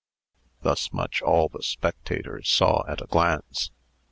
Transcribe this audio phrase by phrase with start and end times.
[0.63, 3.69] Thus much all the spectators saw at a glance.